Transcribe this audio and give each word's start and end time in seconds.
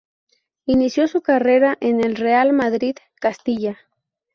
Inició 0.65 1.07
su 1.07 1.21
carrera 1.21 1.77
en 1.79 2.03
el 2.03 2.15
Real 2.15 2.53
Madrid 2.53 2.95
Castilla. 3.19 3.77